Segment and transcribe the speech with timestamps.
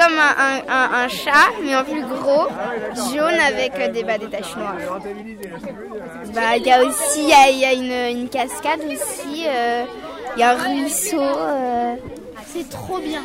[0.00, 2.48] comme un, chat, mais en plus gros,
[3.12, 5.00] jaune avec euh, des, bah, des taches noires.
[6.34, 9.84] Bah, il y a aussi y a, une, cascade aussi, euh,
[10.36, 11.20] il y a un ruisseau.
[11.20, 11.96] Euh.
[12.46, 13.18] C'est trop bien.